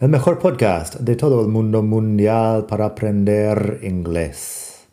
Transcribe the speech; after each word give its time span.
el 0.00 0.08
mejor 0.08 0.38
podcast 0.38 0.94
de 0.94 1.14
todo 1.14 1.42
el 1.42 1.48
mundo 1.48 1.82
mundial 1.82 2.64
para 2.64 2.86
aprender 2.86 3.80
inglés. 3.82 4.86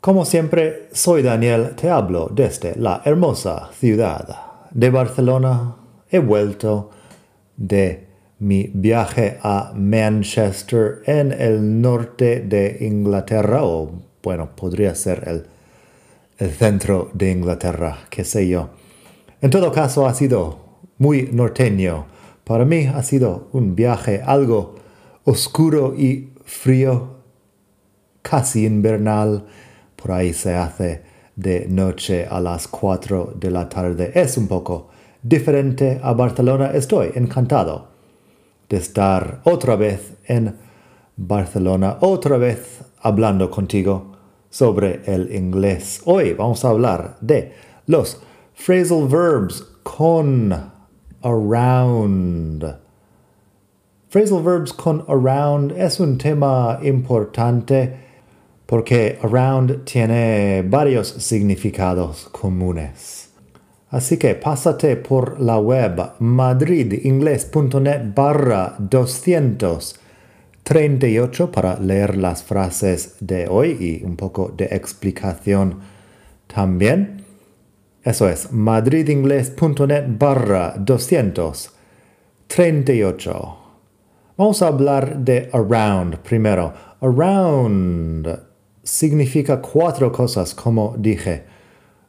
Como 0.00 0.24
siempre, 0.24 0.88
soy 0.92 1.22
Daniel, 1.22 1.74
te 1.74 1.90
hablo 1.90 2.30
desde 2.32 2.76
la 2.76 3.02
hermosa 3.04 3.70
ciudad 3.72 4.28
de 4.70 4.90
Barcelona. 4.90 5.74
He 6.08 6.20
vuelto 6.20 6.90
de 7.56 8.06
mi 8.38 8.70
viaje 8.72 9.38
a 9.42 9.72
Manchester 9.74 11.02
en 11.06 11.32
el 11.32 11.80
norte 11.80 12.38
de 12.38 12.78
Inglaterra, 12.82 13.64
o 13.64 13.90
bueno, 14.22 14.50
podría 14.54 14.94
ser 14.94 15.48
el, 16.38 16.50
centro 16.52 17.10
de 17.12 17.32
Inglaterra, 17.32 17.98
qué 18.08 18.22
sé 18.22 18.46
yo. 18.46 18.70
En 19.40 19.50
todo 19.50 19.72
caso, 19.72 20.06
ha 20.06 20.14
sido 20.14 20.60
muy 20.98 21.28
norteño 21.32 22.13
para 22.44 22.64
mí 22.64 22.86
ha 22.86 23.02
sido 23.02 23.48
un 23.52 23.74
viaje 23.74 24.22
algo 24.24 24.74
oscuro 25.24 25.94
y 25.96 26.30
frío, 26.44 27.16
casi 28.22 28.66
invernal. 28.66 29.46
Por 29.96 30.12
ahí 30.12 30.32
se 30.34 30.54
hace 30.54 31.02
de 31.36 31.66
noche 31.68 32.26
a 32.30 32.40
las 32.40 32.68
4 32.68 33.34
de 33.36 33.50
la 33.50 33.68
tarde. 33.68 34.12
Es 34.14 34.36
un 34.36 34.46
poco 34.46 34.88
diferente 35.22 35.98
a 36.02 36.12
Barcelona. 36.12 36.70
Estoy 36.72 37.12
encantado 37.14 37.88
de 38.68 38.76
estar 38.76 39.40
otra 39.44 39.76
vez 39.76 40.12
en 40.26 40.54
Barcelona, 41.16 41.98
otra 42.00 42.36
vez 42.36 42.80
hablando 43.00 43.50
contigo 43.50 44.12
sobre 44.50 45.00
el 45.06 45.34
inglés. 45.34 46.02
Hoy 46.04 46.34
vamos 46.34 46.64
a 46.64 46.70
hablar 46.70 47.16
de 47.20 47.52
los 47.86 48.20
phrasal 48.54 49.08
verbs 49.08 49.62
con 49.82 50.73
around. 51.24 52.64
Phrasal 54.08 54.42
verbs 54.42 54.72
con 54.72 55.04
around 55.08 55.72
es 55.72 55.98
un 55.98 56.18
tema 56.18 56.78
importante 56.82 57.96
porque 58.66 59.18
around 59.22 59.84
tiene 59.84 60.62
varios 60.62 61.08
significados 61.08 62.28
comunes. 62.30 63.30
Así 63.90 64.16
que 64.16 64.34
pásate 64.34 64.96
por 64.96 65.38
la 65.40 65.58
web 65.58 66.12
madridingles.net 66.18 68.14
barra 68.14 68.74
238 68.78 71.52
para 71.52 71.78
leer 71.78 72.16
las 72.16 72.42
frases 72.42 73.16
de 73.20 73.46
hoy 73.48 73.76
y 73.80 74.02
un 74.04 74.16
poco 74.16 74.52
de 74.56 74.64
explicación 74.66 75.80
también. 76.46 77.23
Eso 78.04 78.28
es 78.28 78.52
madridingles.net 78.52 80.04
barra 80.18 80.74
238. 80.76 83.56
Vamos 84.36 84.60
a 84.60 84.66
hablar 84.66 85.20
de 85.20 85.48
around 85.54 86.18
primero. 86.18 86.74
Around 87.00 88.40
significa 88.82 89.62
cuatro 89.62 90.12
cosas, 90.12 90.54
como 90.54 90.94
dije. 90.98 91.44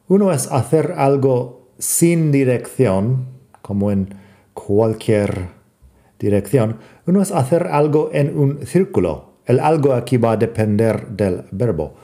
Uno 0.08 0.30
es 0.32 0.52
hacer 0.52 0.92
algo 0.98 1.70
sin 1.78 2.30
dirección, 2.30 3.28
como 3.62 3.90
en 3.90 4.14
cualquier 4.52 5.48
dirección. 6.18 6.76
Uno 7.06 7.22
es 7.22 7.32
hacer 7.32 7.68
algo 7.68 8.10
en 8.12 8.38
un 8.38 8.66
círculo. 8.66 9.36
El 9.46 9.60
algo 9.60 9.94
aquí 9.94 10.18
va 10.18 10.32
a 10.32 10.36
depender 10.36 11.08
del 11.08 11.44
verbo 11.52 11.94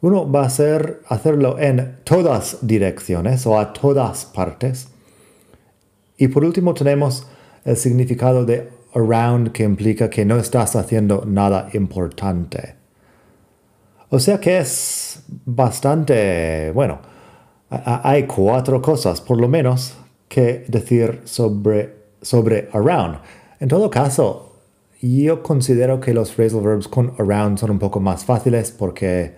uno 0.00 0.30
va 0.30 0.42
a 0.42 0.46
hacer, 0.46 1.02
hacerlo 1.08 1.58
en 1.58 1.98
todas 2.04 2.58
direcciones 2.62 3.46
o 3.46 3.58
a 3.58 3.72
todas 3.72 4.26
partes. 4.26 4.88
Y 6.16 6.28
por 6.28 6.44
último 6.44 6.74
tenemos 6.74 7.26
el 7.64 7.76
significado 7.76 8.44
de 8.44 8.68
around 8.94 9.52
que 9.52 9.64
implica 9.64 10.08
que 10.08 10.24
no 10.24 10.36
estás 10.36 10.76
haciendo 10.76 11.24
nada 11.26 11.68
importante. 11.72 12.74
O 14.10 14.18
sea 14.18 14.40
que 14.40 14.58
es 14.58 15.22
bastante, 15.44 16.70
bueno, 16.72 17.00
hay 17.70 18.22
cuatro 18.24 18.80
cosas 18.80 19.20
por 19.20 19.38
lo 19.38 19.48
menos 19.48 19.94
que 20.28 20.64
decir 20.68 21.20
sobre, 21.24 21.94
sobre 22.22 22.68
around. 22.72 23.18
En 23.60 23.68
todo 23.68 23.90
caso, 23.90 24.56
yo 25.02 25.42
considero 25.42 26.00
que 26.00 26.14
los 26.14 26.32
phrasal 26.32 26.62
verbs 26.62 26.88
con 26.88 27.12
around 27.18 27.58
son 27.58 27.70
un 27.72 27.78
poco 27.78 28.00
más 28.00 28.24
fáciles 28.24 28.70
porque 28.70 29.34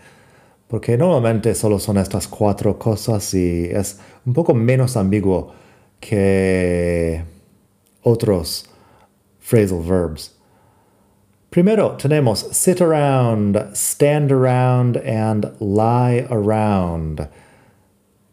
porque 0.71 0.97
normalmente 0.97 1.53
solo 1.57 1.81
son 1.81 1.99
estas 1.99 2.29
cuatro 2.29 2.79
cosas 2.79 3.35
y 3.35 3.65
es 3.65 3.99
un 4.25 4.33
poco 4.33 4.55
menos 4.55 4.97
ambiguo 4.97 5.53
que 5.99 7.25
otros 8.05 8.67
phrasal 9.41 9.83
verbs. 9.83 10.37
Primero 11.51 11.97
tenemos 11.97 12.47
sit 12.53 12.81
around, 12.81 13.57
stand 13.75 14.31
around 14.31 14.97
and 14.99 15.51
lie 15.59 16.25
around, 16.31 17.29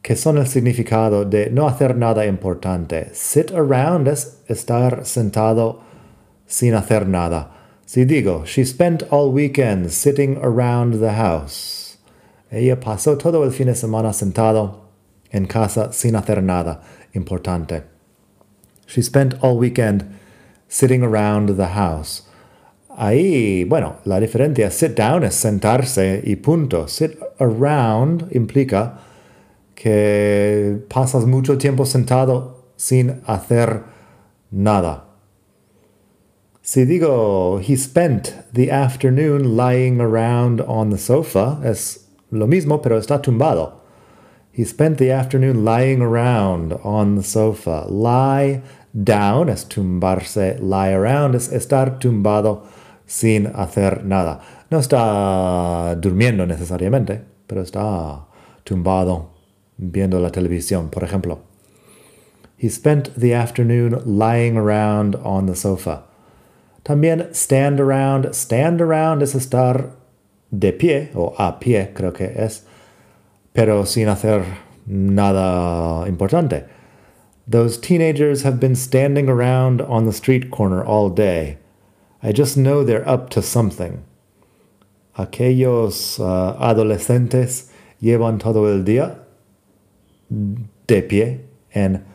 que 0.03 0.15
son 0.15 0.37
el 0.37 0.45
significado 0.45 1.25
de 1.25 1.49
no 1.49 1.67
hacer 1.67 1.97
nada 1.97 2.27
importante. 2.27 3.09
Sit 3.15 3.51
around 3.51 4.07
es 4.07 4.43
estar 4.47 5.07
sentado 5.07 5.79
sin 6.45 6.75
hacer 6.75 7.07
nada. 7.07 7.49
Si 7.87 8.05
digo, 8.05 8.45
she 8.45 8.63
spent 8.63 9.01
all 9.09 9.31
weekend 9.31 9.91
sitting 9.91 10.37
around 10.43 10.99
the 10.99 11.13
house. 11.13 11.76
Ella 12.49 12.79
pasó 12.79 13.17
todo 13.17 13.43
el 13.43 13.51
fin 13.51 13.67
de 13.67 13.75
semana 13.75 14.13
sentado 14.13 14.89
en 15.31 15.45
casa 15.45 15.91
sin 15.91 16.15
hacer 16.15 16.41
nada 16.41 16.81
importante. 17.13 17.83
She 18.87 19.01
spent 19.01 19.35
all 19.41 19.57
weekend 19.57 20.05
sitting 20.67 21.03
around 21.03 21.57
the 21.57 21.67
house. 21.67 22.23
Ahí, 22.97 23.63
bueno, 23.65 23.97
la 24.05 24.19
diferencia, 24.19 24.71
sit 24.71 24.95
down 24.95 25.23
es 25.23 25.35
sentarse 25.35 26.21
y 26.25 26.35
punto. 26.37 26.87
Sit 26.87 27.19
around 27.39 28.27
implica 28.31 28.99
que 29.75 30.79
pasas 30.89 31.25
mucho 31.25 31.57
tiempo 31.57 31.85
sentado 31.85 32.71
sin 32.75 33.21
hacer 33.27 33.83
nada. 34.49 35.03
Si 36.61 36.85
digo, 36.85 37.59
he 37.59 37.77
spent 37.77 38.33
the 38.51 38.71
afternoon 38.71 39.55
lying 39.55 40.01
around 40.01 40.61
on 40.61 40.89
the 40.89 40.97
sofa, 40.97 41.59
es 41.63 42.06
lo 42.31 42.47
mismo, 42.47 42.81
pero 42.81 42.97
está 42.97 43.21
tumbado. 43.21 43.81
He 44.51 44.65
spent 44.65 44.97
the 44.97 45.11
afternoon 45.11 45.63
lying 45.63 46.01
around 46.01 46.73
on 46.83 47.15
the 47.15 47.23
sofa. 47.23 47.85
Lie 47.89 48.61
down 48.91 49.49
es 49.49 49.65
tumbarse. 49.65 50.59
Lie 50.59 50.93
around 50.93 51.35
es 51.35 51.51
estar 51.51 51.99
tumbado 51.99 52.63
sin 53.05 53.47
hacer 53.53 54.03
nada. 54.03 54.41
No 54.71 54.79
está 54.79 55.95
durmiendo 55.95 56.45
necesariamente, 56.47 57.21
pero 57.45 57.61
está 57.61 58.25
tumbado 58.63 59.29
viendo 59.77 60.19
la 60.19 60.31
televisión, 60.31 60.89
por 60.89 61.03
ejemplo. 61.03 61.39
He 62.57 62.69
spent 62.69 63.13
the 63.15 63.35
afternoon 63.35 64.01
lying 64.05 64.57
around 64.57 65.15
on 65.23 65.45
the 65.45 65.55
sofa. 65.55 66.05
También 66.83 67.29
stand 67.33 67.79
around. 67.79 68.33
Stand 68.33 68.81
around 68.81 69.21
es 69.21 69.35
estar 69.35 69.96
de 70.51 70.71
pie 70.71 71.09
o 71.13 71.33
a 71.37 71.59
pie 71.59 71.91
creo 71.93 72.13
que 72.13 72.25
es, 72.35 72.63
pero 73.53 73.85
sin 73.85 74.07
hacer 74.07 74.43
nada 74.85 76.07
importante. 76.07 76.65
Those 77.47 77.77
teenagers 77.77 78.43
have 78.43 78.59
been 78.59 78.75
standing 78.75 79.29
around 79.29 79.81
on 79.81 80.05
the 80.05 80.11
street 80.11 80.51
corner 80.51 80.83
all 80.83 81.09
day. 81.09 81.57
I 82.21 82.31
just 82.31 82.57
know 82.57 82.83
they're 82.83 83.07
up 83.07 83.29
to 83.31 83.41
something. 83.41 84.03
Aquellos 85.17 86.19
uh, 86.19 86.57
adolescentes 86.59 87.69
llevan 88.01 88.39
todo 88.39 88.67
el 88.67 88.83
día 88.83 89.19
de 90.29 91.01
pie 91.01 91.45
en 91.73 92.05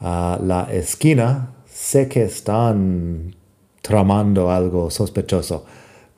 uh, 0.00 0.38
la 0.40 0.68
esquina. 0.70 1.48
Sé 1.66 2.08
que 2.08 2.24
están 2.24 3.34
tramando 3.82 4.50
algo 4.50 4.90
sospechoso. 4.90 5.64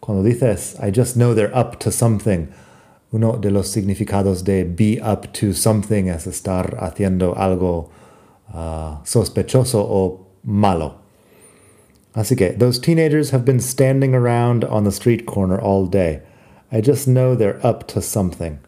Cuando 0.00 0.22
dices, 0.28 0.82
I 0.82 0.90
just 0.90 1.16
know 1.16 1.34
they're 1.34 1.54
up 1.54 1.78
to 1.80 1.90
something, 1.90 2.52
uno 3.12 3.36
de 3.36 3.50
los 3.50 3.74
significados 3.74 4.44
de 4.44 4.62
be 4.62 5.00
up 5.00 5.32
to 5.34 5.52
something 5.52 6.08
es 6.08 6.26
estar 6.26 6.78
haciendo 6.78 7.36
algo 7.36 7.90
uh, 8.54 9.02
sospechoso 9.04 9.80
o 9.80 10.26
malo. 10.44 10.96
Así 12.14 12.36
que, 12.36 12.52
those 12.56 12.78
teenagers 12.78 13.30
have 13.30 13.44
been 13.44 13.60
standing 13.60 14.14
around 14.14 14.64
on 14.64 14.84
the 14.84 14.92
street 14.92 15.26
corner 15.26 15.60
all 15.60 15.86
day. 15.86 16.22
I 16.72 16.80
just 16.80 17.06
know 17.06 17.34
they're 17.34 17.64
up 17.64 17.86
to 17.88 18.02
something. 18.02 18.58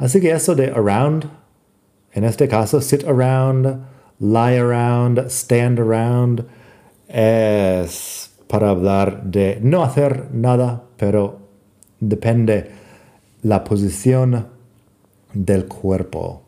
Así 0.00 0.20
que 0.20 0.30
eso 0.32 0.54
de 0.54 0.72
around, 0.74 1.30
en 2.14 2.24
este 2.24 2.48
caso, 2.48 2.80
sit 2.80 3.04
around, 3.04 3.84
lie 4.18 4.56
around, 4.56 5.30
stand 5.30 5.78
around, 5.78 6.48
es 7.08 8.30
para 8.48 8.70
hablar 8.70 9.24
de 9.24 9.58
no 9.62 9.82
hacer 9.82 10.28
nada, 10.32 10.84
pero 10.96 11.38
depende 12.00 12.70
la 13.42 13.64
posición 13.64 14.46
del 15.32 15.66
cuerpo. 15.66 16.42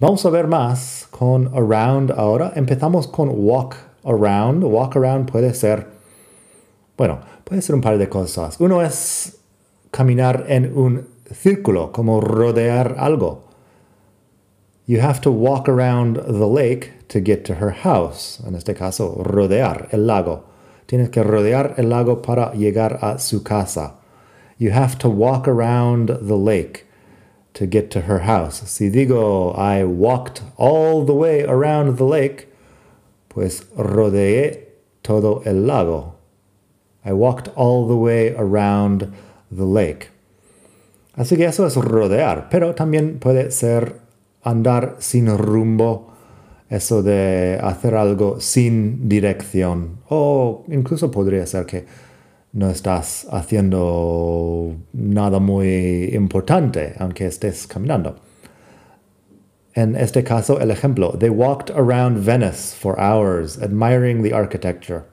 Vamos 0.00 0.24
a 0.24 0.30
ver 0.30 0.46
más 0.46 1.08
con 1.10 1.48
around 1.48 2.12
ahora. 2.12 2.52
Empezamos 2.54 3.08
con 3.08 3.30
walk 3.32 3.76
around. 4.04 4.62
Walk 4.62 4.96
around 4.96 5.30
puede 5.30 5.52
ser, 5.54 5.88
bueno, 6.96 7.18
puede 7.44 7.62
ser 7.62 7.74
un 7.74 7.80
par 7.80 7.98
de 7.98 8.08
cosas. 8.08 8.60
Uno 8.60 8.82
es 8.82 9.38
caminar 9.90 10.44
en 10.48 10.76
un 10.76 11.08
círculo, 11.32 11.90
como 11.92 12.20
rodear 12.20 12.94
algo. 12.98 13.44
You 14.86 15.00
have 15.00 15.20
to 15.22 15.30
walk 15.30 15.68
around 15.68 16.16
the 16.16 16.46
lake 16.46 16.92
to 17.08 17.20
get 17.20 17.44
to 17.44 17.54
her 17.54 17.72
house. 17.72 18.40
En 18.46 18.54
este 18.54 18.74
caso, 18.74 19.22
rodear 19.22 19.88
el 19.90 20.06
lago. 20.06 20.44
Tienes 20.88 21.10
que 21.10 21.22
rodear 21.22 21.74
el 21.76 21.90
lago 21.90 22.22
para 22.22 22.54
llegar 22.54 22.98
a 23.02 23.18
su 23.18 23.42
casa. 23.42 23.96
You 24.56 24.70
have 24.70 24.98
to 25.00 25.10
walk 25.10 25.46
around 25.46 26.08
the 26.08 26.38
lake 26.38 26.86
to 27.52 27.66
get 27.66 27.90
to 27.90 28.00
her 28.08 28.20
house. 28.20 28.62
Si 28.66 28.88
digo, 28.88 29.54
I 29.54 29.84
walked 29.84 30.40
all 30.56 31.04
the 31.04 31.12
way 31.12 31.42
around 31.42 31.98
the 31.98 32.04
lake, 32.04 32.48
pues 33.28 33.66
rodeé 33.76 34.64
todo 35.02 35.42
el 35.44 35.66
lago. 35.66 36.14
I 37.04 37.12
walked 37.12 37.48
all 37.54 37.86
the 37.86 37.96
way 37.96 38.34
around 38.34 39.12
the 39.50 39.66
lake. 39.66 40.08
Así 41.18 41.36
que 41.36 41.44
eso 41.44 41.66
es 41.66 41.76
rodear, 41.76 42.48
pero 42.48 42.74
también 42.74 43.18
puede 43.18 43.50
ser 43.50 44.00
andar 44.42 44.96
sin 45.00 45.26
rumbo, 45.36 46.12
eso 46.68 47.02
de 47.02 47.58
hacer 47.62 47.94
algo 47.94 48.40
sin 48.40 49.08
dirección, 49.08 50.00
o 50.08 50.64
incluso 50.68 51.10
podría 51.10 51.46
ser 51.46 51.66
que 51.66 51.86
no 52.52 52.70
estás 52.70 53.26
haciendo 53.30 54.74
nada 54.92 55.38
muy 55.38 56.10
importante, 56.14 56.94
aunque 56.98 57.26
estés 57.26 57.66
caminando. 57.66 58.16
En 59.74 59.94
este 59.96 60.24
caso, 60.24 60.58
el 60.60 60.70
ejemplo, 60.70 61.16
they 61.18 61.30
walked 61.30 61.70
around 61.70 62.24
Venice 62.24 62.74
for 62.74 62.98
hours, 62.98 63.58
admiring 63.62 64.22
the 64.22 64.34
architecture. 64.34 65.04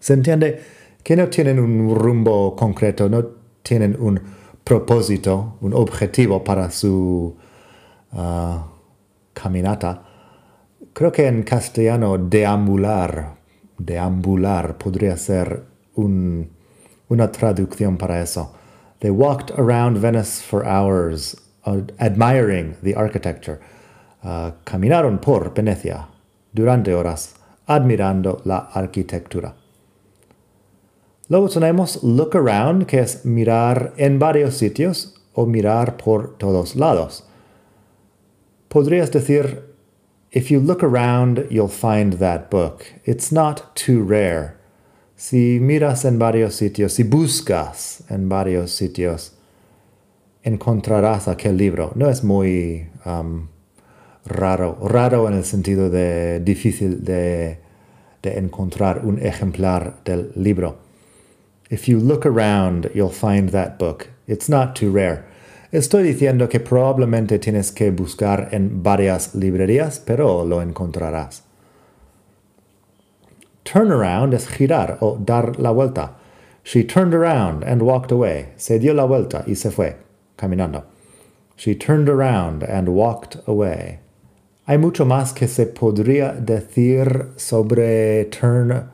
Se 0.00 0.12
entiende 0.12 0.60
que 1.02 1.16
no 1.16 1.28
tienen 1.28 1.58
un 1.58 1.94
rumbo 1.94 2.54
concreto, 2.54 3.08
no 3.08 3.24
tienen 3.62 3.96
un 3.98 4.20
propósito, 4.64 5.56
un 5.62 5.72
objetivo 5.72 6.44
para 6.44 6.70
su 6.70 7.34
uh, 8.12 8.58
caminata. 9.32 10.07
Creo 10.98 11.12
que 11.12 11.28
en 11.28 11.44
castellano 11.44 12.18
deambular, 12.18 13.36
deambular 13.78 14.78
podría 14.78 15.16
ser 15.16 15.62
un, 15.94 16.50
una 17.08 17.30
traducción 17.30 17.96
para 17.96 18.20
eso. 18.20 18.52
They 18.98 19.10
walked 19.10 19.56
around 19.56 19.98
Venice 19.98 20.42
for 20.42 20.66
hours, 20.66 21.36
uh, 21.64 21.82
admiring 22.00 22.74
the 22.82 22.96
architecture. 22.96 23.60
Uh, 24.24 24.50
caminaron 24.64 25.20
por 25.20 25.54
Venecia 25.54 26.08
durante 26.52 26.92
horas, 26.92 27.36
admirando 27.68 28.42
la 28.44 28.68
arquitectura. 28.74 29.54
Luego 31.28 31.48
tenemos 31.48 32.02
look 32.02 32.34
around, 32.34 32.86
que 32.86 32.98
es 32.98 33.24
mirar 33.24 33.92
en 33.98 34.18
varios 34.18 34.56
sitios 34.56 35.14
o 35.32 35.46
mirar 35.46 35.96
por 35.96 36.36
todos 36.38 36.74
lados. 36.74 37.24
Podrías 38.68 39.12
decir, 39.12 39.68
if 40.30 40.50
you 40.50 40.60
look 40.60 40.82
around, 40.82 41.46
you'll 41.50 41.68
find 41.68 42.14
that 42.14 42.50
book. 42.50 42.92
It's 43.04 43.32
not 43.32 43.74
too 43.74 44.02
rare. 44.02 44.56
Si 45.16 45.58
miras 45.60 46.04
en 46.04 46.18
varios 46.18 46.54
sitios, 46.54 46.92
si 46.92 47.02
buscas 47.02 48.02
en 48.08 48.28
varios 48.28 48.70
sitios, 48.70 49.32
encontrarás 50.44 51.26
aquel 51.26 51.56
libro. 51.56 51.92
No 51.96 52.08
es 52.08 52.22
muy 52.22 52.88
um, 53.04 53.48
raro, 54.26 54.78
raro 54.80 55.26
en 55.26 55.34
el 55.34 55.44
sentido 55.44 55.90
de 55.90 56.40
difícil 56.40 57.04
de, 57.04 57.58
de 58.22 58.38
encontrar 58.38 59.04
un 59.04 59.18
ejemplar 59.18 59.96
del 60.04 60.30
libro. 60.36 60.78
If 61.70 61.88
you 61.88 61.98
look 61.98 62.24
around, 62.24 62.90
you'll 62.94 63.10
find 63.10 63.50
that 63.50 63.78
book. 63.78 64.08
It's 64.26 64.48
not 64.48 64.76
too 64.76 64.90
rare. 64.90 65.26
Estoy 65.70 66.02
diciendo 66.02 66.48
que 66.48 66.60
probablemente 66.60 67.38
tienes 67.38 67.72
que 67.72 67.90
buscar 67.90 68.48
en 68.52 68.82
varias 68.82 69.34
librerías, 69.34 70.00
pero 70.00 70.44
lo 70.44 70.62
encontrarás. 70.62 71.42
Turn 73.64 73.92
around 73.92 74.32
es 74.32 74.48
girar 74.48 74.96
o 75.00 75.18
dar 75.18 75.58
la 75.58 75.70
vuelta. 75.70 76.16
She 76.64 76.84
turned 76.84 77.14
around 77.14 77.64
and 77.64 77.82
walked 77.82 78.10
away. 78.10 78.48
Se 78.56 78.78
dio 78.78 78.94
la 78.94 79.04
vuelta 79.04 79.44
y 79.46 79.54
se 79.54 79.70
fue, 79.70 79.96
caminando. 80.36 80.84
She 81.56 81.74
turned 81.74 82.08
around 82.08 82.62
and 82.62 82.88
walked 82.88 83.36
away. 83.46 83.98
Hay 84.66 84.78
mucho 84.78 85.04
más 85.04 85.32
que 85.34 85.48
se 85.48 85.66
podría 85.66 86.32
decir 86.32 87.28
sobre 87.36 88.24
turn 88.30 88.90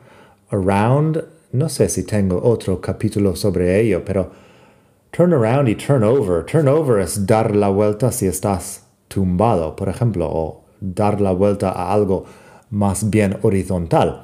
around 0.50 1.24
no 1.54 1.68
sé 1.68 1.88
si 1.88 2.02
tengo 2.02 2.40
otro 2.42 2.80
capítulo 2.80 3.36
sobre 3.36 3.80
ello, 3.80 4.04
pero 4.04 4.32
turn 5.14 5.32
around 5.32 5.68
y 5.68 5.76
turn 5.76 6.02
over. 6.02 6.42
Turn 6.42 6.66
over 6.66 6.98
es 6.98 7.24
dar 7.24 7.54
la 7.54 7.68
vuelta 7.68 8.10
si 8.10 8.26
estás 8.26 8.80
tumbado, 9.08 9.76
por 9.76 9.88
ejemplo, 9.88 10.26
o 10.28 10.64
dar 10.80 11.20
la 11.20 11.32
vuelta 11.32 11.70
a 11.70 11.92
algo 11.92 12.26
más 12.70 13.08
bien 13.10 13.38
horizontal. 13.42 14.22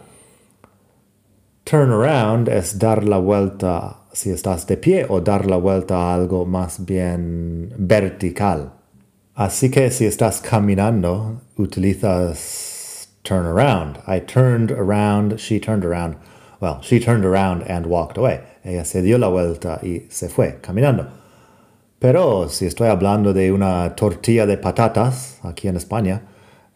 Turn 1.64 1.92
around 1.92 2.48
es 2.48 2.78
dar 2.80 3.04
la 3.04 3.18
vuelta 3.18 3.98
si 4.12 4.30
estás 4.30 4.66
de 4.66 4.76
pie 4.76 5.06
o 5.08 5.20
dar 5.20 5.46
la 5.46 5.56
vuelta 5.56 5.94
a 5.94 6.14
algo 6.14 6.44
más 6.44 6.84
bien 6.84 7.72
vertical. 7.78 8.72
Así 9.36 9.70
que 9.70 9.92
si 9.92 10.06
estás 10.06 10.40
caminando, 10.40 11.40
utilizas 11.56 13.06
turn 13.22 13.46
around. 13.46 13.98
I 14.08 14.18
turned 14.18 14.72
around, 14.72 15.38
she 15.38 15.60
turned 15.60 15.84
around. 15.84 16.16
Well, 16.60 16.80
she 16.82 16.98
turned 16.98 17.24
around 17.24 17.62
and 17.68 17.86
walked 17.86 18.18
away. 18.18 18.49
Ella 18.64 18.84
se 18.84 19.02
dio 19.02 19.18
la 19.18 19.28
vuelta 19.28 19.80
y 19.82 20.06
se 20.10 20.28
fue 20.28 20.58
caminando. 20.60 21.08
Pero 21.98 22.48
si 22.48 22.66
estoy 22.66 22.88
hablando 22.88 23.32
de 23.32 23.52
una 23.52 23.94
tortilla 23.94 24.46
de 24.46 24.56
patatas 24.56 25.38
aquí 25.42 25.68
en 25.68 25.76
España, 25.76 26.22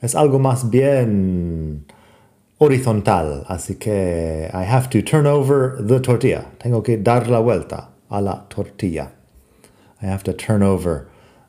es 0.01 0.15
algo 0.15 0.39
más 0.39 0.69
bien 0.71 1.87
horizontal. 2.59 3.45
Así 3.49 3.77
que 3.77 4.51
I 4.53 4.65
have 4.65 4.89
to 4.91 5.03
turn 5.03 5.27
over 5.27 5.85
the 5.87 6.01
tortilla. 6.01 6.47
Tengo 6.59 6.83
que 6.83 6.99
dar 6.99 7.29
la 7.29 7.39
vuelta 7.39 7.91
a 8.11 8.21
la 8.21 8.47
tortilla. 8.49 9.13
I 10.03 10.07
have 10.07 10.23
to 10.25 10.35
turn 10.35 10.63
over 10.63 11.09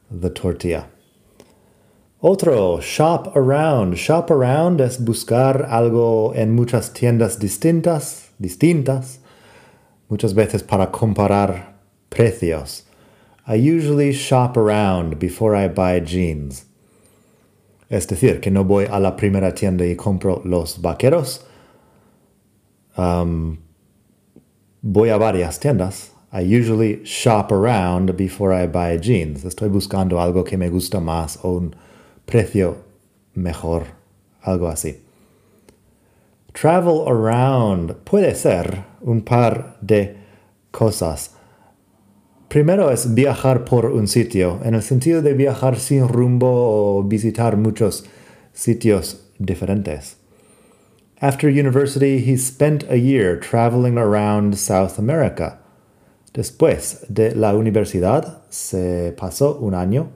the 0.10 0.30
tortilla. 0.30 0.88
Otro, 2.22 2.80
shop 2.82 3.36
around. 3.36 3.96
Shop 3.96 4.32
around 4.32 4.80
es 4.80 5.04
buscar 5.04 5.68
algo 5.70 6.34
en 6.34 6.56
muchas 6.56 6.94
tiendas 6.94 7.40
distintas 7.40 8.26
distintas, 8.38 9.20
muchas 10.10 10.34
veces 10.34 10.64
para 10.64 10.92
comparar 10.92 11.76
precios. 12.10 12.84
I 13.48 13.56
usually 13.56 14.12
shop 14.12 14.58
around 14.58 15.20
before 15.20 15.56
I 15.56 15.68
buy 15.68 16.00
jeans. 16.00 16.66
Es 17.90 18.08
decir, 18.08 18.42
que 18.42 18.50
no 18.50 18.64
voy 18.64 18.86
a 18.86 19.00
la 19.00 19.16
primera 19.16 19.54
tienda 19.54 19.86
y 19.86 19.96
compro 19.96 20.42
los 20.44 20.82
vaqueros. 20.82 21.46
Um, 22.98 23.60
voy 24.82 25.10
a 25.10 25.18
varias 25.18 25.60
tiendas. 25.60 26.10
I 26.32 26.42
usually 26.42 27.04
shop 27.06 27.52
around 27.52 28.18
before 28.18 28.52
I 28.52 28.68
buy 28.68 28.98
jeans. 28.98 29.46
Estoy 29.46 29.70
buscando 29.70 30.20
algo 30.20 30.44
que 30.44 30.58
me 30.58 30.70
gusta 30.70 31.00
más 31.00 31.40
o 31.44 31.52
un 31.58 31.76
precio 32.26 32.78
mejor, 33.36 33.86
algo 34.42 34.68
así. 34.68 35.05
Travel 36.56 37.06
around 37.06 37.96
puede 38.06 38.34
ser 38.34 38.86
un 39.02 39.22
par 39.22 39.76
de 39.82 40.16
cosas. 40.72 41.32
Primero 42.48 42.92
es 42.92 43.14
viajar 43.14 43.66
por 43.66 43.88
un 43.88 44.08
sitio, 44.08 44.62
en 44.64 44.74
el 44.74 44.82
sentido 44.82 45.22
de 45.22 45.34
viajar 45.34 45.78
sin 45.78 46.08
rumbo 46.08 46.48
o 46.48 47.04
visitar 47.04 47.58
muchos 47.58 48.06
sitios 48.54 49.28
diferentes. 49.38 50.16
After 51.20 51.50
university, 51.50 52.20
he 52.20 52.38
spent 52.38 52.86
a 52.90 52.96
year 52.96 53.38
traveling 53.38 53.98
around 53.98 54.56
South 54.56 54.98
America. 54.98 55.60
Después 56.34 57.06
de 57.10 57.36
la 57.36 57.54
universidad, 57.54 58.44
se 58.48 59.14
pasó 59.18 59.58
un 59.60 59.76
año 59.76 60.08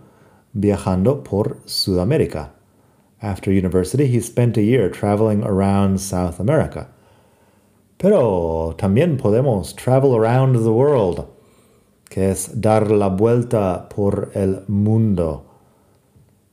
viajando 0.53 1.22
por 1.22 1.58
Sudamérica. 1.65 2.59
After 3.22 3.52
university, 3.52 4.08
he 4.08 4.22
spent 4.22 4.56
a 4.58 4.62
year 4.62 4.90
traveling 4.90 5.44
around 5.44 6.00
South 6.00 6.40
America. 6.40 6.88
Pero 7.98 8.76
también 8.78 9.18
podemos 9.18 9.76
travel 9.76 10.16
around 10.16 10.56
the 10.64 10.72
world, 10.72 11.28
que 12.10 12.30
es 12.30 12.48
dar 12.48 12.90
la 12.90 13.10
vuelta 13.10 13.90
por 13.90 14.32
el 14.34 14.64
mundo. 14.70 15.44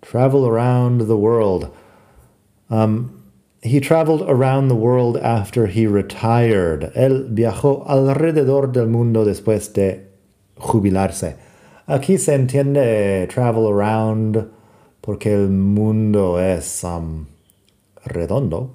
Travel 0.03 0.45
around 0.45 1.07
the 1.07 1.17
world. 1.17 1.73
Um, 2.69 3.23
he 3.63 3.79
traveled 3.79 4.23
around 4.29 4.67
the 4.67 4.75
world 4.75 5.17
after 5.19 5.69
he 5.69 5.87
retired. 5.87 6.93
Él 6.97 7.33
viajó 7.33 7.87
alrededor 7.89 8.73
del 8.73 8.89
mundo 8.89 9.25
después 9.25 9.73
de 9.73 10.05
jubilarse. 10.59 11.37
Aquí 11.89 12.19
se 12.19 12.35
entiende 12.35 13.29
travel 13.29 13.69
around 13.69 14.51
porque 15.07 15.33
el 15.33 15.51
mundo 15.51 16.41
es 16.41 16.83
um, 16.83 17.27
redondo 18.05 18.75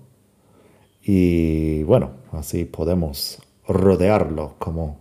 y 1.04 1.84
bueno, 1.84 2.12
así 2.32 2.64
podemos 2.64 3.42
rodearlo 3.68 4.56
como 4.58 4.98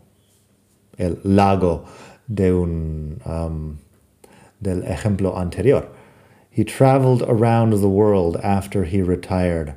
el 0.98 1.20
lago 1.22 1.84
de 2.26 2.52
un, 2.52 3.20
um, 3.24 3.76
del 4.58 4.82
ejemplo 4.82 5.38
anterior. 5.38 5.88
He 6.50 6.64
traveled 6.64 7.22
around 7.22 7.80
the 7.80 7.88
world 7.88 8.36
after 8.42 8.84
he 8.84 9.00
retired. 9.00 9.76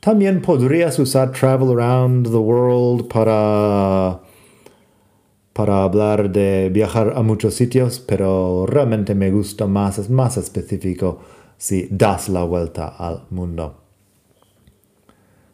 También 0.00 0.40
podrías 0.40 0.98
usar 0.98 1.32
travel 1.32 1.70
around 1.70 2.28
the 2.30 2.40
world 2.40 3.10
para, 3.10 4.20
para 5.60 5.82
hablar 5.82 6.32
de 6.32 6.70
viajar 6.70 7.12
a 7.14 7.22
muchos 7.22 7.52
sitios, 7.52 8.00
pero 8.00 8.64
realmente 8.64 9.14
me 9.14 9.30
gusta 9.30 9.66
más, 9.66 9.98
es 9.98 10.08
más 10.08 10.38
específico 10.38 11.18
si 11.58 11.86
das 11.90 12.30
la 12.30 12.44
vuelta 12.44 12.88
al 12.88 13.26
mundo. 13.28 13.82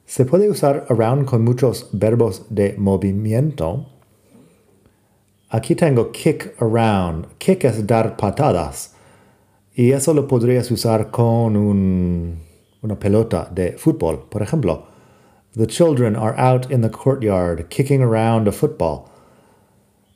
Se 0.04 0.24
puede 0.24 0.48
usar 0.48 0.86
around 0.90 1.24
con 1.24 1.42
muchos 1.42 1.88
verbos 1.90 2.46
de 2.50 2.76
movimiento. 2.78 3.86
Aquí 5.48 5.74
tengo 5.74 6.12
kick 6.12 6.54
around. 6.62 7.26
Kick 7.38 7.64
es 7.64 7.84
dar 7.84 8.16
patadas. 8.16 8.94
Y 9.74 9.90
eso 9.90 10.14
lo 10.14 10.28
podrías 10.28 10.70
usar 10.70 11.10
con 11.10 11.56
un, 11.56 12.38
una 12.80 12.96
pelota 12.96 13.50
de 13.52 13.72
fútbol. 13.72 14.28
Por 14.28 14.42
ejemplo, 14.42 14.86
the 15.56 15.66
children 15.66 16.14
are 16.14 16.38
out 16.38 16.70
in 16.70 16.82
the 16.82 16.90
courtyard 16.90 17.68
kicking 17.70 18.02
around 18.02 18.46
a 18.46 18.52
football. 18.52 19.10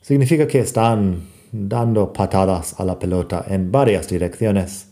Significa 0.01 0.47
que 0.47 0.61
están 0.61 1.29
dando 1.53 2.13
patadas 2.13 2.79
a 2.79 2.85
la 2.85 2.99
pelota 2.99 3.45
en 3.47 3.71
varias 3.71 4.09
direcciones. 4.09 4.89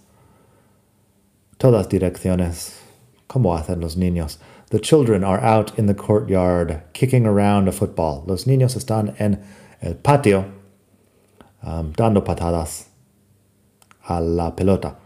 Todas 1.56 1.88
direcciones. 1.88 2.78
¿Cómo 3.26 3.54
hacen 3.54 3.80
los 3.80 3.96
niños? 3.96 4.38
The 4.70 4.80
children 4.80 5.24
are 5.24 5.40
out 5.42 5.78
in 5.78 5.86
the 5.86 5.94
courtyard 5.94 6.82
kicking 6.92 7.26
around 7.26 7.68
a 7.68 7.72
football. 7.72 8.24
Los 8.26 8.46
niños 8.46 8.76
están 8.76 9.14
en 9.18 9.42
el 9.80 9.96
patio 9.96 10.44
um, 11.62 11.92
dando 11.96 12.22
patadas 12.22 12.88
a 14.06 14.20
la 14.20 14.54
pelota. 14.54 14.96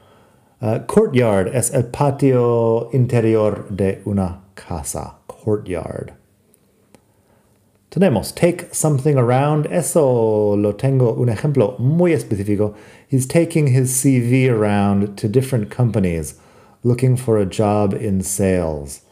Uh, 0.61 0.81
courtyard 0.87 1.49
es 1.55 1.71
el 1.71 1.85
patio 1.85 2.89
interior 2.93 3.67
de 3.71 4.03
una 4.05 4.43
casa. 4.55 5.15
Courtyard. 5.27 6.22
Tenemos 7.93 8.35
take 8.35 8.75
something 8.75 9.19
around. 9.19 9.67
Eso 9.67 10.57
lo 10.57 10.73
tengo 10.73 11.13
un 11.13 11.29
ejemplo 11.29 11.79
muy 11.79 12.13
específico. 12.13 12.75
He's 13.07 13.27
taking 13.27 13.67
his 13.67 13.93
CV 13.93 14.49
around 14.49 15.19
to 15.19 15.29
different 15.29 15.71
companies 15.71 16.41
looking 16.83 17.19
for 17.19 17.37
a 17.37 17.45
job 17.45 17.93
in 17.93 18.23
sales. 18.23 19.03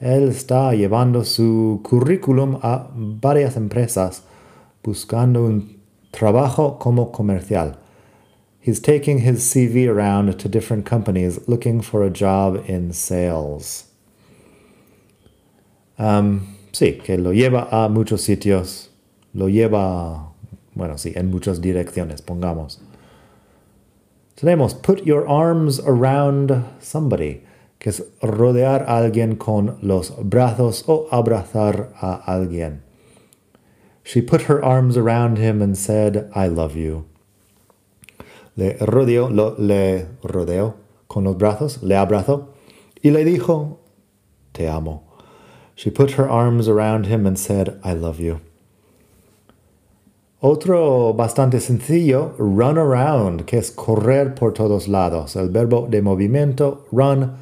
Él 0.00 0.28
está 0.28 0.72
llevando 0.72 1.26
su 1.26 1.80
currículum 1.82 2.60
a 2.62 2.88
varias 2.94 3.56
empresas 3.56 4.22
buscando 4.84 5.44
un 5.44 5.80
trabajo 6.12 6.78
como 6.78 7.06
comercial. 7.10 7.76
He's 8.60 8.78
taking 8.78 9.18
his 9.18 9.42
CV 9.42 9.88
around 9.88 10.38
to 10.38 10.48
different 10.48 10.86
companies 10.86 11.40
looking 11.48 11.80
for 11.80 12.04
a 12.04 12.10
job 12.10 12.62
in 12.68 12.92
sales. 12.92 13.86
Um, 15.98 16.57
sí, 16.72 16.94
que 16.94 17.18
lo 17.18 17.32
lleva 17.32 17.68
a 17.70 17.88
muchos 17.88 18.22
sitios, 18.22 18.90
lo 19.32 19.48
lleva, 19.48 20.32
bueno, 20.74 20.98
sí, 20.98 21.12
en 21.14 21.30
muchas 21.30 21.60
direcciones, 21.60 22.22
pongamos. 22.22 22.80
Tenemos 24.34 24.74
put 24.74 25.04
your 25.04 25.26
arms 25.28 25.80
around 25.80 26.64
somebody 26.80 27.42
que 27.78 27.90
es 27.90 28.02
rodear 28.22 28.82
a 28.82 28.98
alguien 28.98 29.36
con 29.36 29.78
los 29.82 30.14
brazos 30.22 30.84
o 30.86 31.08
abrazar 31.10 31.92
a 32.00 32.22
alguien. 32.26 32.82
She 34.04 34.22
put 34.22 34.42
her 34.42 34.64
arms 34.64 34.96
around 34.96 35.38
him 35.38 35.60
and 35.60 35.76
said, 35.76 36.30
I 36.34 36.48
love 36.48 36.76
you. 36.76 37.04
Le 38.56 38.74
rodeó, 38.78 39.28
lo, 39.28 39.54
le 39.58 40.06
rodeó 40.22 40.74
con 41.06 41.24
los 41.24 41.36
brazos, 41.36 41.82
le 41.82 41.94
abrazó 41.94 42.48
y 43.02 43.10
le 43.10 43.24
dijo, 43.24 43.78
Te 44.52 44.68
amo. 44.68 45.07
She 45.78 45.90
put 45.90 46.14
her 46.18 46.28
arms 46.28 46.66
around 46.66 47.06
him 47.06 47.24
and 47.24 47.38
said, 47.38 47.78
I 47.84 47.92
love 47.92 48.18
you. 48.18 48.40
Otro 50.42 51.12
bastante 51.12 51.60
sencillo, 51.60 52.34
run 52.36 52.76
around, 52.76 53.46
que 53.46 53.60
es 53.60 53.70
correr 53.70 54.34
por 54.34 54.50
todos 54.50 54.88
lados. 54.88 55.36
El 55.36 55.50
verbo 55.50 55.86
de 55.88 56.02
movimiento, 56.02 56.80
run, 56.90 57.38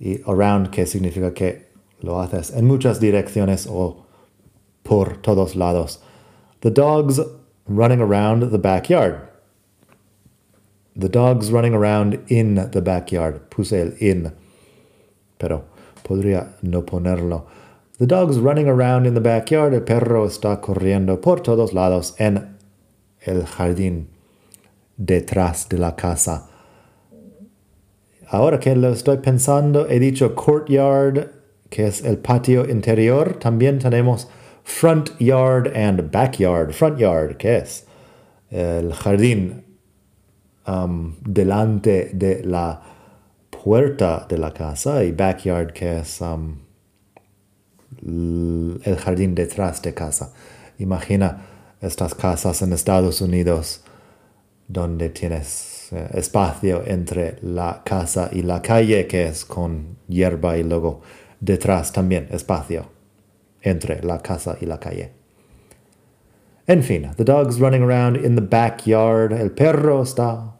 y 0.00 0.20
around 0.26 0.70
que 0.72 0.86
significa 0.86 1.34
que 1.34 1.66
lo 2.00 2.18
haces 2.22 2.50
en 2.50 2.66
muchas 2.66 2.98
direcciones 2.98 3.66
o 3.66 4.06
por 4.82 5.18
todos 5.20 5.54
lados. 5.54 5.98
The 6.62 6.70
dog's 6.70 7.20
running 7.66 8.00
around 8.00 8.52
the 8.52 8.58
backyard. 8.58 9.28
The 10.96 11.10
dog's 11.10 11.52
running 11.52 11.74
around 11.74 12.24
in 12.28 12.70
the 12.70 12.80
backyard. 12.80 13.50
Puse 13.50 13.74
el 13.74 13.92
in, 13.98 14.32
pero 15.38 15.64
podría 16.10 16.56
no 16.62 16.84
ponerlo. 16.84 17.46
The 17.98 18.06
dog's 18.06 18.40
running 18.40 18.66
around 18.66 19.06
in 19.06 19.14
the 19.14 19.20
backyard. 19.20 19.72
El 19.74 19.82
perro 19.82 20.26
está 20.26 20.60
corriendo 20.60 21.20
por 21.20 21.40
todos 21.40 21.72
lados 21.72 22.16
en 22.18 22.56
el 23.20 23.44
jardín 23.46 24.08
detrás 24.96 25.68
de 25.68 25.78
la 25.78 25.94
casa. 25.94 26.48
Ahora 28.28 28.58
que 28.58 28.74
lo 28.74 28.88
estoy 28.88 29.18
pensando, 29.18 29.86
he 29.88 30.00
dicho 30.00 30.34
courtyard, 30.34 31.28
que 31.68 31.86
es 31.86 32.02
el 32.02 32.18
patio 32.18 32.68
interior. 32.68 33.38
También 33.38 33.78
tenemos 33.78 34.26
front 34.64 35.16
yard 35.20 35.68
and 35.76 36.10
backyard. 36.10 36.72
Front 36.72 36.98
yard, 36.98 37.36
que 37.36 37.58
es 37.58 37.86
el 38.50 38.92
jardín 38.94 39.62
um, 40.66 41.14
delante 41.22 42.10
de 42.14 42.42
la 42.42 42.89
puerta 43.62 44.26
de 44.28 44.38
la 44.38 44.52
casa 44.52 45.04
y 45.04 45.12
backyard, 45.12 45.72
que 45.72 45.98
es 45.98 46.20
um, 46.20 46.56
el 48.02 48.96
jardín 48.96 49.34
detrás 49.34 49.82
de 49.82 49.92
casa. 49.92 50.32
Imagina 50.78 51.46
estas 51.80 52.14
casas 52.14 52.62
en 52.62 52.72
Estados 52.72 53.20
Unidos 53.20 53.82
donde 54.66 55.10
tienes 55.10 55.88
eh, 55.92 56.08
espacio 56.14 56.82
entre 56.86 57.38
la 57.42 57.82
casa 57.84 58.30
y 58.32 58.42
la 58.42 58.62
calle, 58.62 59.06
que 59.06 59.26
es 59.26 59.44
con 59.44 59.96
hierba 60.08 60.56
y 60.56 60.62
luego 60.62 61.00
detrás 61.40 61.92
también 61.92 62.28
espacio 62.30 62.86
entre 63.62 64.02
la 64.02 64.20
casa 64.20 64.56
y 64.60 64.66
la 64.66 64.78
calle. 64.78 65.12
En 66.66 66.82
fin, 66.82 67.10
the 67.16 67.24
dog's 67.24 67.58
running 67.58 67.82
around 67.82 68.16
in 68.16 68.36
the 68.36 68.42
backyard. 68.42 69.32
El 69.32 69.50
perro 69.50 70.02
está... 70.02 70.59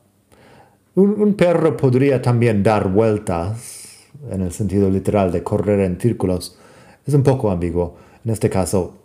Un, 1.00 1.32
perro 1.32 1.78
podría 1.78 2.20
también 2.20 2.62
dar 2.62 2.88
vueltas, 2.88 4.04
en 4.30 4.42
el 4.42 4.52
sentido 4.52 4.90
literal 4.90 5.32
de 5.32 5.42
correr 5.42 5.80
en 5.80 5.98
círculos. 5.98 6.58
Es 7.06 7.14
un 7.14 7.22
poco 7.22 7.50
ambiguo. 7.50 7.96
En 8.22 8.30
este 8.30 8.50
caso, 8.50 8.98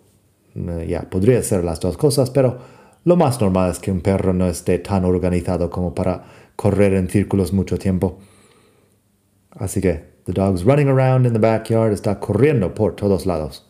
eh, 0.56 0.88
ya, 0.90 1.10
podría 1.10 1.42
ser 1.42 1.64
las 1.64 1.80
dos 1.80 1.96
cosas, 1.96 2.32
pero 2.32 2.58
lo 3.06 3.16
más 3.16 3.40
normal 3.40 3.72
es 3.72 3.80
que 3.80 3.94
un 3.94 4.02
perro 4.02 4.34
no 4.34 4.46
esté 4.48 4.80
tan 4.80 5.06
organizado 5.06 5.70
como 5.70 5.96
para 5.96 6.26
correr 6.58 6.96
en 6.96 7.08
círculos 7.08 7.54
mucho 7.54 7.78
tiempo. 7.80 8.18
Así 9.52 9.80
que, 9.80 10.16
the 10.26 10.34
dog's 10.34 10.66
running 10.66 10.90
around 10.90 11.26
in 11.26 11.32
the 11.32 11.40
backyard 11.40 11.94
está 11.94 12.20
corriendo 12.20 12.74
por 12.74 12.98
todos 12.98 13.26
lados. 13.26 13.66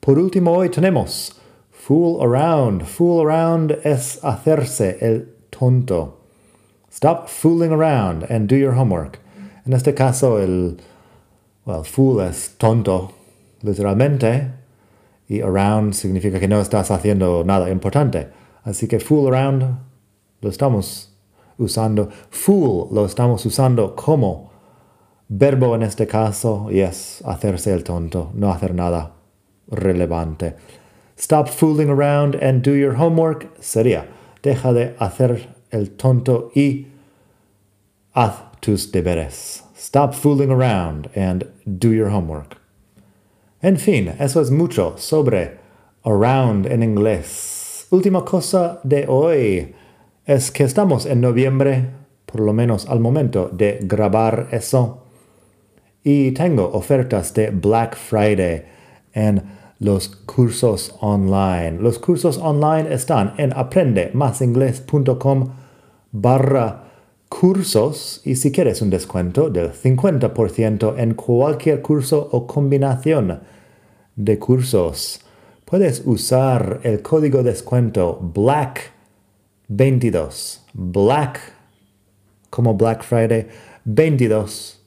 Por 0.00 0.18
último, 0.18 0.50
hoy 0.50 0.68
tenemos 0.68 1.40
fool 1.70 2.20
around. 2.20 2.82
Fool 2.82 3.24
around 3.24 3.78
es 3.84 4.18
hacerse 4.24 4.98
el 5.00 5.32
tonto. 5.50 6.23
Stop 6.94 7.28
fooling 7.28 7.72
around 7.72 8.22
and 8.30 8.48
do 8.48 8.54
your 8.54 8.74
homework. 8.74 9.18
En 9.66 9.72
este 9.72 9.96
caso, 9.96 10.38
el 10.38 10.78
well, 11.66 11.82
fool 11.82 12.20
es 12.20 12.54
tonto, 12.56 13.10
literalmente, 13.62 14.52
y 15.28 15.40
around 15.40 15.94
significa 15.94 16.38
que 16.38 16.46
no 16.46 16.60
estás 16.60 16.92
haciendo 16.92 17.42
nada 17.44 17.68
importante. 17.68 18.28
Así 18.62 18.86
que 18.86 19.00
fool 19.00 19.26
around 19.26 19.80
lo 20.40 20.48
estamos 20.48 21.12
usando. 21.58 22.10
Fool 22.30 22.86
lo 22.92 23.06
estamos 23.06 23.44
usando 23.44 23.96
como 23.96 24.52
Verbo 25.28 25.74
en 25.74 25.82
este 25.82 26.06
caso, 26.06 26.70
yes, 26.70 27.24
hacerse 27.26 27.72
el 27.72 27.82
tonto, 27.82 28.30
no 28.34 28.52
hacer 28.52 28.72
nada 28.72 29.14
relevante. 29.66 30.54
Stop 31.18 31.48
fooling 31.48 31.90
around 31.90 32.36
and 32.36 32.62
do 32.62 32.76
your 32.76 32.94
homework 32.94 33.50
sería 33.58 34.06
deja 34.44 34.72
de 34.72 34.94
hacer 34.98 35.53
el 35.74 35.90
tonto 35.90 36.50
y 36.54 36.86
haz 38.14 38.32
tus 38.60 38.90
deberes. 38.90 39.62
Stop 39.76 40.14
fooling 40.14 40.50
around 40.50 41.10
and 41.14 41.46
do 41.66 41.92
your 41.92 42.08
homework. 42.08 42.56
En 43.60 43.76
fin, 43.76 44.14
eso 44.18 44.40
es 44.40 44.50
mucho 44.50 44.94
sobre 44.96 45.58
around 46.04 46.66
en 46.66 46.82
inglés. 46.82 47.86
Última 47.90 48.24
cosa 48.24 48.80
de 48.84 49.06
hoy 49.08 49.74
es 50.26 50.50
que 50.50 50.64
estamos 50.64 51.06
en 51.06 51.20
noviembre, 51.20 51.90
por 52.26 52.40
lo 52.40 52.52
menos 52.52 52.88
al 52.88 53.00
momento 53.00 53.48
de 53.52 53.78
grabar 53.82 54.48
eso. 54.50 55.04
Y 56.02 56.32
tengo 56.32 56.70
ofertas 56.72 57.32
de 57.34 57.50
Black 57.50 57.96
Friday 57.96 58.64
en 59.12 59.42
los 59.78 60.08
cursos 60.08 60.94
online. 61.00 61.78
Los 61.80 61.98
cursos 61.98 62.38
online 62.38 62.92
están 62.92 63.34
en 63.38 63.52
aprendemasingles.com 63.52 65.48
barra 66.14 66.84
cursos 67.28 68.22
y 68.24 68.36
si 68.36 68.50
quieres 68.52 68.80
un 68.80 68.88
descuento 68.90 69.50
del 69.50 69.72
50% 69.72 70.94
en 70.96 71.14
cualquier 71.14 71.82
curso 71.82 72.28
o 72.30 72.46
combinación 72.46 73.40
de 74.14 74.38
cursos, 74.38 75.20
puedes 75.64 76.02
usar 76.06 76.78
el 76.84 77.02
código 77.02 77.42
descuento 77.42 78.20
BLACK22. 78.32 80.60
Black 80.72 81.40
como 82.48 82.74
Black 82.74 83.02
Friday 83.02 83.48
22 83.84 84.80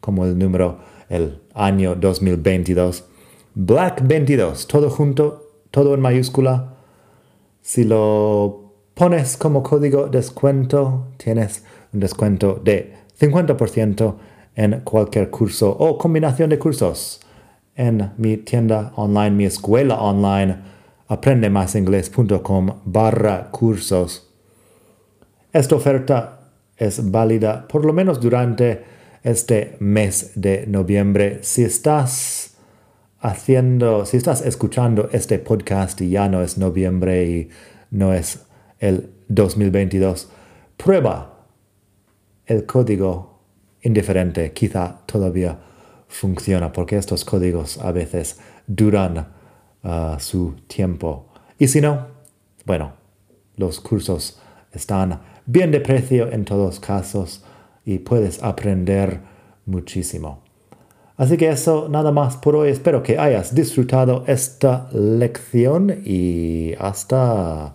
como 0.00 0.24
el 0.24 0.38
número, 0.38 0.78
el 1.08 1.40
año 1.54 1.96
2022. 1.96 3.04
Black 3.56 4.06
22, 4.06 4.68
todo 4.68 4.90
junto, 4.90 5.50
todo 5.72 5.94
en 5.94 6.00
mayúscula. 6.00 6.76
Si 7.62 7.82
lo 7.82 8.67
pones 8.98 9.36
como 9.36 9.62
código 9.62 10.08
descuento, 10.08 11.12
tienes 11.18 11.62
un 11.92 12.00
descuento 12.00 12.60
de 12.64 12.94
50% 13.20 14.16
en 14.56 14.80
cualquier 14.80 15.30
curso 15.30 15.70
o 15.70 15.96
combinación 15.96 16.50
de 16.50 16.58
cursos 16.58 17.20
en 17.76 18.10
mi 18.16 18.38
tienda 18.38 18.92
online, 18.96 19.30
mi 19.30 19.44
escuela 19.44 20.00
online, 20.00 20.56
aprendemasingles.com 21.06 22.80
barra 22.86 23.52
cursos. 23.52 24.28
Esta 25.52 25.76
oferta 25.76 26.40
es 26.76 27.08
válida 27.08 27.68
por 27.68 27.84
lo 27.84 27.92
menos 27.92 28.20
durante 28.20 28.82
este 29.22 29.76
mes 29.78 30.32
de 30.34 30.66
noviembre. 30.66 31.38
Si 31.42 31.62
estás 31.62 32.56
haciendo, 33.20 34.04
si 34.06 34.16
estás 34.16 34.42
escuchando 34.44 35.08
este 35.12 35.38
podcast 35.38 36.00
y 36.00 36.10
ya 36.10 36.28
no 36.28 36.42
es 36.42 36.58
noviembre 36.58 37.24
y 37.26 37.48
no 37.92 38.12
es 38.12 38.47
el 38.78 39.10
2022, 39.28 40.28
prueba 40.76 41.46
el 42.46 42.66
código 42.66 43.40
indiferente. 43.82 44.52
Quizá 44.52 45.00
todavía 45.06 45.58
funciona 46.08 46.72
porque 46.72 46.96
estos 46.96 47.24
códigos 47.24 47.78
a 47.78 47.92
veces 47.92 48.38
duran 48.66 49.28
uh, 49.82 50.18
su 50.18 50.56
tiempo. 50.66 51.28
Y 51.58 51.68
si 51.68 51.80
no, 51.80 52.06
bueno, 52.64 52.92
los 53.56 53.80
cursos 53.80 54.40
están 54.72 55.20
bien 55.46 55.70
de 55.70 55.80
precio 55.80 56.30
en 56.30 56.44
todos 56.44 56.80
casos 56.80 57.44
y 57.84 57.98
puedes 57.98 58.42
aprender 58.42 59.20
muchísimo. 59.66 60.42
Así 61.16 61.36
que 61.36 61.48
eso, 61.48 61.88
nada 61.88 62.12
más 62.12 62.36
por 62.36 62.54
hoy. 62.54 62.68
Espero 62.70 63.02
que 63.02 63.18
hayas 63.18 63.54
disfrutado 63.54 64.24
esta 64.28 64.88
lección 64.92 66.02
y 66.04 66.74
hasta 66.78 67.74